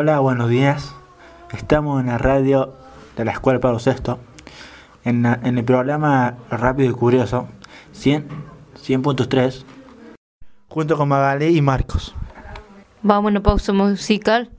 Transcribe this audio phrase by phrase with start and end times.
[0.00, 0.94] Hola, buenos días.
[1.52, 2.72] Estamos en la radio
[3.16, 4.14] de la Escuela Pablo VI,
[5.02, 7.48] en, la- en el programa Rápido y Curioso,
[7.90, 8.28] 100,
[8.80, 9.64] 100.3,
[10.68, 12.14] junto con Magalí y Marcos.
[13.02, 14.50] Vamos a una pausa musical.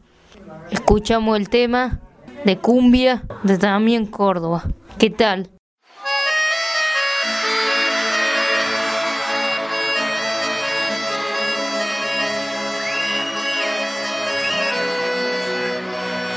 [0.71, 2.01] Escuchamos el tema
[2.43, 4.65] de cumbia de también Córdoba.
[4.97, 5.49] ¿Qué tal?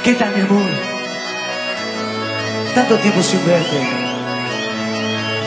[0.05, 0.69] ¿Qué tal, mi amor?
[2.75, 3.79] Tanto tiempo sin verte.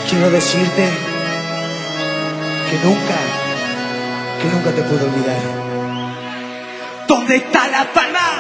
[0.09, 0.90] Quiero decirte
[2.70, 3.18] que nunca,
[4.41, 5.41] que nunca te puedo olvidar.
[7.05, 8.38] ¿Dónde está la palma?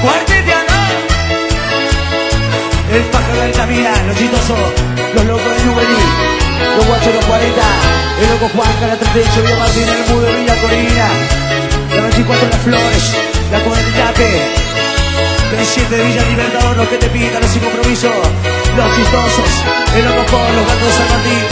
[0.00, 0.78] Cuarteteano.
[2.94, 4.58] El pájaro del camina, los chistosos,
[5.16, 6.02] los locos de Nubelí,
[6.78, 7.62] los guachos de los 40,
[8.22, 11.08] el loco Juan, la 38, Villa Martín, el mudo, Villa Corina,
[11.94, 13.16] la 24 las flores,
[13.50, 14.46] la comunidade,
[15.58, 18.08] el 7 de Villa Libertador, los que te pintan, los sin compromiso,
[18.76, 19.64] los chistosos,
[19.96, 21.42] el loco Juan, los gatos de San Martín.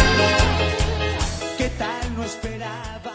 [1.58, 2.16] ¿Qué tal?
[2.16, 3.12] No esperaba.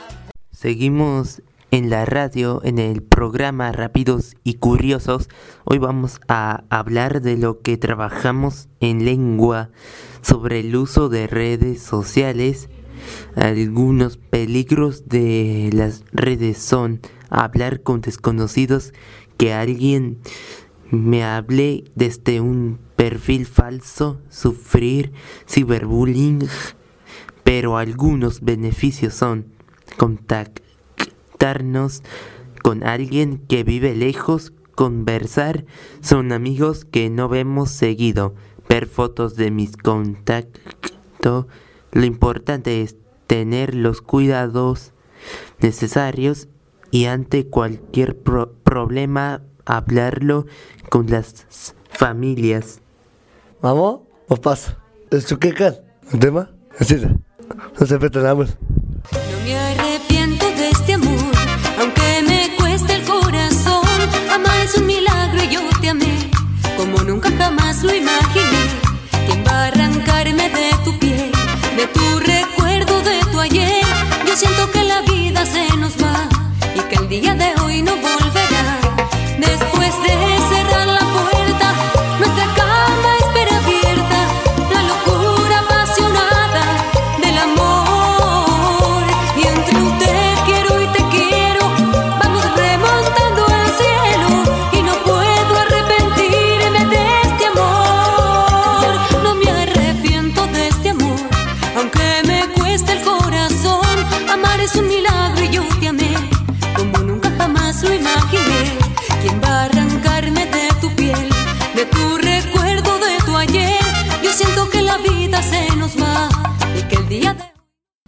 [0.51, 5.27] Seguimos en la radio en el programa Rápidos y Curiosos.
[5.63, 9.69] Hoy vamos a hablar de lo que trabajamos en lengua
[10.21, 12.69] sobre el uso de redes sociales.
[13.35, 18.93] Algunos peligros de las redes son hablar con desconocidos,
[19.37, 20.19] que alguien
[20.91, 25.11] me hable desde un perfil falso, sufrir
[25.47, 26.47] ciberbullying,
[27.43, 29.45] pero algunos beneficios son
[29.97, 32.01] contactarnos
[32.63, 35.65] con alguien que vive lejos, conversar,
[36.01, 38.35] son amigos que no vemos seguido,
[38.67, 41.45] ver fotos de mis contactos.
[41.95, 44.91] Lo importante es tener los cuidados
[45.59, 46.47] necesarios
[46.91, 50.45] y ante cualquier pro- problema hablarlo
[50.89, 52.81] con las familias.
[53.61, 54.77] Vamos, vos pasa.
[55.09, 55.75] ¿Es tu qué can?
[56.13, 56.51] ¿Un tema?
[56.77, 56.97] Así
[57.79, 58.49] No se petamos.
[59.11, 60.24] No me arrepiento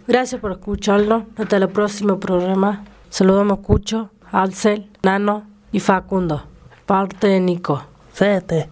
[0.06, 1.26] Gracias por escucharlo.
[1.36, 2.84] Hasta el próximo programa.
[3.10, 6.44] Saludamos Cucho, Alcel, Nano y Facundo.
[6.86, 7.82] Parte de Nico.
[8.12, 8.68] Sete.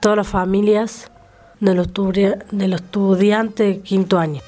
[0.00, 1.10] Todas las familias
[1.60, 4.40] de los, de los estudiantes de quinto año.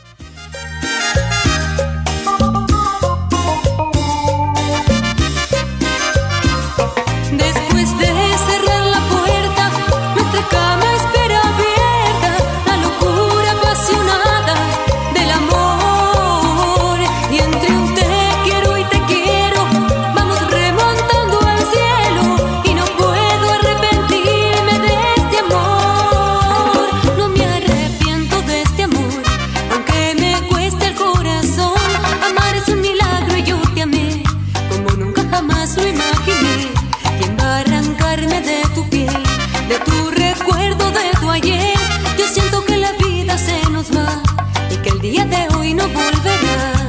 [35.77, 36.71] lo imaginé.
[37.19, 39.23] ¿Quién va a arrancarme de tu piel,
[39.69, 41.77] de tu recuerdo, de tu ayer?
[42.19, 44.23] Yo siento que la vida se nos va
[44.71, 46.82] y que el día de hoy no volverá.